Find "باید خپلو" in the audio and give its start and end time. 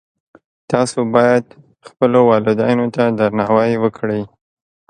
1.15-2.19